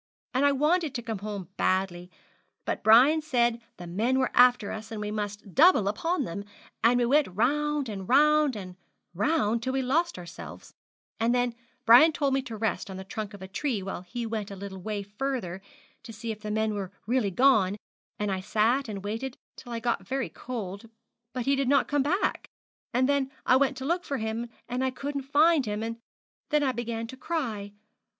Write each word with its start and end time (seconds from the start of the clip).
And 0.33 0.43
I 0.47 0.51
wanted 0.51 0.95
to 0.95 1.03
come 1.03 1.19
home 1.19 1.49
badly; 1.57 2.09
but 2.65 2.83
Brian 2.83 3.21
said 3.21 3.61
the 3.77 3.85
men 3.85 4.17
were 4.17 4.31
after 4.33 4.71
us, 4.71 4.89
and 4.91 4.99
we 4.99 5.11
must 5.11 5.53
double 5.53 5.87
upon 5.87 6.23
them; 6.23 6.43
and 6.83 6.97
we 6.99 7.05
went 7.05 7.27
round 7.27 7.87
and 7.87 8.09
round 8.09 8.55
and 8.55 8.77
round 9.13 9.61
till 9.61 9.73
we 9.73 9.83
lost 9.83 10.17
ourselves; 10.17 10.73
and 11.19 11.35
then 11.35 11.53
Brian 11.85 12.11
told 12.11 12.33
me 12.33 12.41
to 12.41 12.57
rest 12.57 12.89
on 12.89 12.97
the 12.97 13.03
trunk 13.03 13.35
of 13.35 13.43
a 13.43 13.47
tree 13.47 13.83
while 13.83 14.01
he 14.01 14.25
went 14.25 14.49
a 14.49 14.55
little 14.55 14.81
way 14.81 15.03
further 15.03 15.61
to 16.01 16.11
see 16.11 16.31
if 16.31 16.39
the 16.39 16.49
men 16.49 16.73
were 16.73 16.91
really 17.05 17.29
gone; 17.29 17.75
and 18.17 18.31
I 18.31 18.39
sat 18.39 18.89
and 18.89 19.03
waited 19.05 19.37
till 19.55 19.71
I 19.71 19.79
got 19.79 20.07
very 20.07 20.29
cold, 20.29 20.89
but 21.31 21.45
he 21.45 21.55
did 21.55 21.67
not 21.69 21.87
come 21.87 22.01
back; 22.01 22.47
and 22.91 23.07
then 23.07 23.31
I 23.45 23.55
went 23.55 23.77
to 23.77 23.85
look 23.85 24.03
for 24.03 24.17
him, 24.17 24.49
and 24.67 24.81
couldn't 24.95 25.21
find 25.21 25.67
him; 25.67 25.83
and 25.83 25.99
then 26.49 26.63
I 26.63 26.71
began 26.71 27.05
to 27.05 27.15
cry. 27.17 27.73